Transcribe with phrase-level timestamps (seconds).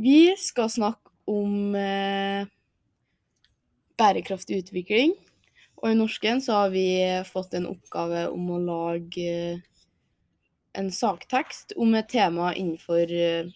[0.00, 2.46] Vi skal snakke om eh,
[4.00, 5.12] bærekraftig utvikling.
[5.80, 6.86] Og i norsken så har vi
[7.28, 9.60] fått en oppgave om å lage eh,
[10.78, 13.50] en saktekst om et tema innenfor eh,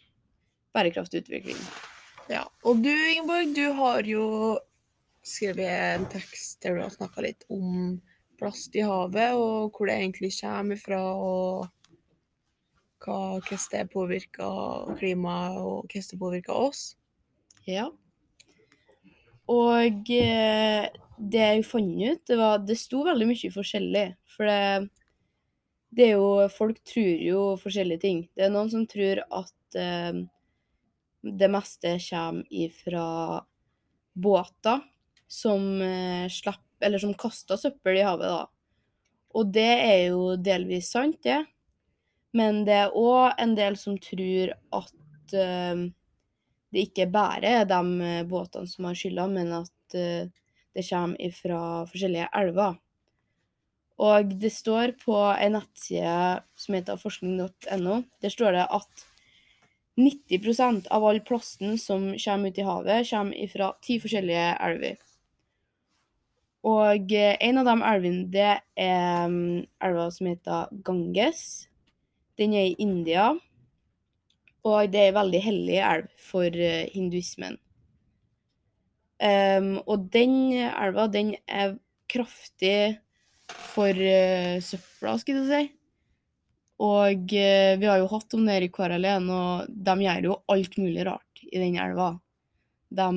[0.77, 1.61] bærekraftig utvikling.
[2.29, 2.45] Ja.
[2.65, 4.27] Og du, Ingeborg, du har jo
[5.25, 8.03] skrevet en tekst der du har snakka litt om
[8.41, 11.01] plast i havet, og hvor det egentlig kommer fra.
[11.15, 11.71] og
[13.41, 16.83] hvordan det påvirker klimaet, og hvordan det påvirker oss.
[17.67, 17.89] Ja.
[19.51, 20.87] Og eh,
[21.19, 24.07] det jeg fant ut, det var Det sto veldig mye forskjellig.
[24.37, 24.89] For det,
[25.95, 28.25] det er jo Folk tror jo forskjellige ting.
[28.35, 30.25] Det er noen som tror at eh,
[31.25, 33.07] det meste kommer ifra
[34.15, 34.83] båter
[35.29, 38.45] som eh, slapp Eller som kaster søppel i havet, da.
[39.35, 41.41] Og det er jo delvis sant, det.
[42.35, 45.85] Men det er òg en del som tror at uh,
[46.75, 50.27] det ikke bare er de eh, båtene som har skylda, men at uh,
[50.75, 52.81] det kommer ifra forskjellige elver.
[54.03, 59.05] Og det står på ei nettside som heter forskning.no, der står det at
[59.95, 64.99] 90% av all plasten som kommer ut i havet, kommer ifra ti forskjellige elver.
[66.65, 71.69] Og en av de elvene, det er mm, elva som heter Ganges.
[72.39, 73.33] Den er i India.
[74.65, 77.59] Og det er en veldig hellig elv for eh, hinduismen.
[79.25, 80.35] Um, og den
[80.67, 81.77] elva, den er
[82.11, 82.99] kraftig
[83.47, 85.69] for uh, søpla, skulle du si.
[86.85, 90.79] Og uh, vi har jo hatt om det i KRL1, og de gjør jo alt
[90.81, 92.11] mulig rart i den elva.
[92.95, 93.09] De,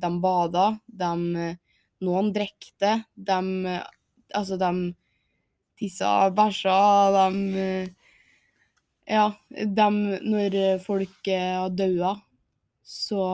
[0.00, 1.50] de bader, de
[2.00, 2.96] Noen drikker det.
[3.16, 3.78] De
[4.30, 4.92] Altså, de
[5.80, 7.64] tisser, bæsjer, de
[9.10, 9.86] Ja, de
[10.22, 12.14] Når folk eh, har daua,
[12.86, 13.24] så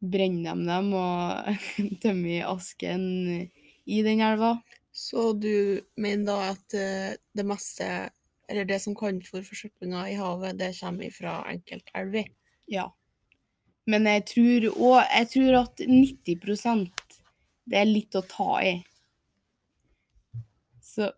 [0.00, 1.62] brenner de dem og
[2.02, 3.06] tømmer asken
[3.86, 4.58] i den elva.
[4.92, 7.88] Så du mener da at eh, det meste,
[8.48, 12.28] eller det som kan for forsøplinga i havet, det kommer fra enkeltelver?
[12.72, 12.90] Ja.
[13.86, 16.88] Men jeg tror òg Jeg tror at 90%
[17.66, 18.74] det er litt å ta i.
[20.82, 21.10] Så